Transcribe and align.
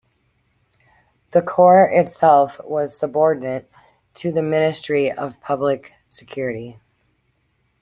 The 1.29 1.43
corps 1.43 1.87
itself 1.87 2.59
was 2.65 2.97
subordinate 2.97 3.69
to 4.15 4.31
the 4.31 4.41
Ministry 4.41 5.11
of 5.11 5.39
Public 5.41 5.93
Security. 6.09 6.79